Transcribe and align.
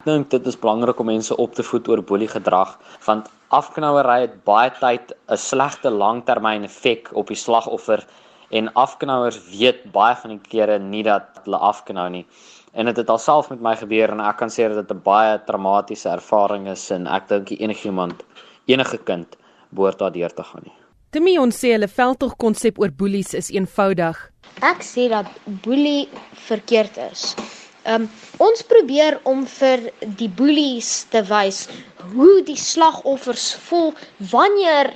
Ek 0.00 0.06
dink 0.08 0.30
dit 0.32 0.46
is 0.48 0.56
belangrik 0.56 1.00
om 1.02 1.10
mense 1.10 1.36
op 1.36 1.52
te 1.52 1.60
voed 1.60 1.88
oor 1.92 2.00
boelie 2.08 2.28
gedrag 2.32 2.70
want 3.04 3.26
afknouery 3.52 4.14
het 4.22 4.38
baie 4.48 4.70
tyd 4.78 5.12
'n 5.12 5.36
slegte 5.36 5.90
langtermyn 5.92 6.64
effek 6.64 7.10
op 7.12 7.28
die 7.28 7.36
slagoffer 7.36 8.06
en 8.50 8.72
afknouers 8.72 9.36
weet 9.50 9.92
baie 9.92 10.16
van 10.22 10.30
die 10.30 10.40
kere 10.54 10.78
nie 10.78 11.02
dat 11.02 11.42
hulle 11.44 11.60
afknou 11.60 12.08
nie. 12.16 12.24
En 12.72 12.86
dit 12.86 12.96
het, 12.96 13.04
het 13.04 13.10
alself 13.10 13.50
met 13.50 13.60
my 13.60 13.76
gebeur 13.76 14.08
en 14.16 14.24
ek 14.24 14.40
kan 14.40 14.48
sê 14.48 14.72
dat 14.72 14.88
dit 14.88 14.96
'n 14.96 15.02
baie 15.04 15.38
traumatiese 15.44 16.08
ervaring 16.08 16.68
is 16.68 16.90
en 16.90 17.06
ek 17.06 17.28
dink 17.28 17.50
enigiemand 17.50 18.24
enige 18.64 18.98
kind 19.04 19.36
behoort 19.68 19.98
daardeur 19.98 20.32
te 20.34 20.42
gaan 20.42 20.62
nie. 20.64 20.76
Timmy 21.10 21.36
ons 21.38 21.64
sê 21.64 21.72
hulle 21.72 21.88
veldtog 21.88 22.36
konsep 22.36 22.78
oor 22.78 22.90
boelies 22.90 23.34
is 23.34 23.50
eenvoudig. 23.50 24.30
Ek 24.62 24.80
sê 24.80 25.10
dat 25.10 25.26
boelie 25.44 26.08
verkeerd 26.48 26.96
is. 27.12 27.36
Um 27.88 28.08
ons 28.38 28.62
probeer 28.68 29.20
om 29.24 29.46
vir 29.46 29.86
die 30.20 30.28
boelies 30.28 31.06
te 31.12 31.22
wys 31.24 31.66
hoe 32.12 32.42
die 32.44 32.58
slagoffers 32.58 33.54
voel 33.68 33.94
wanneer 34.32 34.92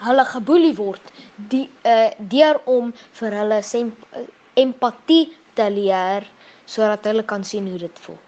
hulle 0.00 0.24
geboelie 0.24 0.72
word, 0.76 1.02
die 1.36 1.68
uh 1.84 2.08
deur 2.18 2.60
om 2.64 2.94
vir 3.20 3.36
hulle 3.42 3.60
uh, 3.60 4.24
empatie 4.56 5.28
te 5.54 5.68
leer 5.68 6.24
sodat 6.64 7.04
hulle 7.04 7.24
kan 7.26 7.44
sien 7.44 7.68
hoe 7.68 7.78
dit 7.78 8.02
voel. 8.06 8.18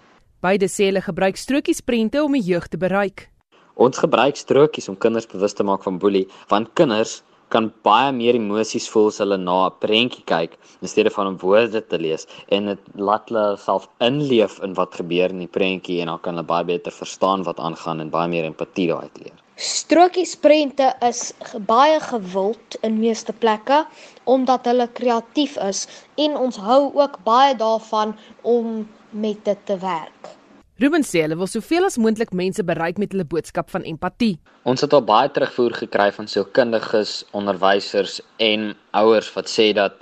Beide 0.43 0.67
sê 0.67 0.91
hulle 0.91 1.01
gebruik 1.01 1.37
strokiesprente 1.39 2.21
om 2.21 2.33
die 2.35 2.43
jeug 2.43 2.67
te 2.67 2.77
bereik. 2.77 3.29
Ons 3.73 3.97
gebruik 3.97 4.37
strokies 4.37 4.89
om 4.91 4.97
kinders 4.99 5.25
bewus 5.25 5.55
te 5.57 5.63
maak 5.65 5.85
van 5.87 5.97
boelie, 5.97 6.27
want 6.51 6.69
kinders 6.77 7.23
kan 7.49 7.71
baie 7.83 8.11
meer 8.15 8.35
emosies 8.39 8.87
voel 8.91 9.07
as 9.11 9.19
hulle 9.23 9.37
na 9.37 9.57
'n 9.67 9.77
prentjie 9.85 10.25
kyk 10.33 10.57
in 10.81 10.87
steede 10.87 11.11
van 11.17 11.27
om 11.27 11.37
woorde 11.37 11.81
te 11.81 11.99
lees 12.05 12.27
en 12.47 12.65
dit 12.71 12.83
laat 12.95 13.29
hulle 13.29 13.45
self 13.65 13.87
inleef 14.09 14.59
in 14.67 14.73
wat 14.79 14.99
gebeur 15.01 15.29
in 15.29 15.39
die 15.45 15.53
prentjie 15.59 16.01
en 16.01 16.07
dan 16.07 16.19
kan 16.19 16.35
hulle 16.35 16.51
baie 16.53 16.65
beter 16.73 16.91
verstaan 16.91 17.43
wat 17.49 17.59
aangaan 17.59 17.99
en 17.99 18.09
baie 18.09 18.29
meer 18.29 18.45
empatie 18.51 18.87
daai 18.87 19.09
leer. 19.19 19.37
Strokiesprente 19.55 20.87
is 21.09 21.33
baie 21.67 21.99
gewild 21.99 22.77
in 22.81 22.99
meeste 22.99 23.33
plekke 23.33 23.85
omdat 24.23 24.65
hulle 24.65 24.87
kreatief 24.99 25.57
is 25.57 25.87
en 26.17 26.37
ons 26.37 26.57
hou 26.57 26.81
ook 26.97 27.19
baie 27.23 27.55
daarvan 27.55 28.15
om 28.41 28.87
met 29.09 29.45
dit 29.45 29.65
te 29.65 29.77
werk. 29.77 30.33
Ruben 30.81 31.03
sê 31.05 31.21
hulle 31.21 31.35
wil 31.37 31.45
soveel 31.45 31.85
as 31.85 31.99
moontlik 32.01 32.31
mense 32.33 32.63
bereik 32.65 32.97
met 32.97 33.11
hulle 33.13 33.27
boodskap 33.29 33.69
van 33.69 33.83
empatie. 33.85 34.39
Ons 34.65 34.81
het 34.81 34.93
al 34.97 35.03
baie 35.05 35.29
terugvoer 35.29 35.75
gekry 35.83 36.07
van 36.15 36.25
sielkundiges, 36.27 37.19
onderwysers 37.37 38.17
en 38.41 38.71
ouers 38.97 39.29
wat 39.35 39.51
sê 39.53 39.67
dat 39.77 39.99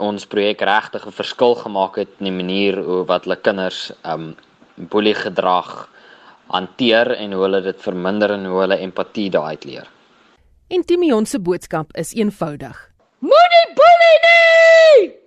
ons 0.00 0.24
projek 0.24 0.64
regtig 0.64 1.04
'n 1.06 1.12
verskil 1.18 1.54
gemaak 1.60 1.98
het 2.00 2.08
in 2.18 2.30
die 2.30 2.38
manier 2.38 2.80
hoe 2.80 3.04
wat 3.04 3.24
hulle 3.24 3.36
kinders 3.36 3.92
um 4.04 4.34
boelie 4.76 5.14
gedrag 5.14 5.88
hanteer 6.48 7.12
en 7.12 7.32
hoe 7.32 7.42
hulle 7.42 7.60
dit 7.60 7.80
verminder 7.82 8.30
en 8.30 8.46
hoe 8.46 8.60
hulle 8.60 8.78
empatie 8.78 9.30
daaruit 9.30 9.64
leer. 9.64 9.86
En 10.68 10.84
Timion 10.84 11.26
se 11.26 11.38
boodskap 11.38 11.92
is 11.96 12.14
eenvoudig. 12.14 12.90
Moenie 13.18 13.68
boelie 13.74 14.18
nie! 14.24 15.25